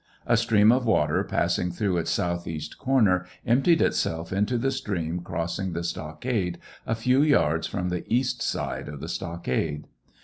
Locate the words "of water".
0.71-1.23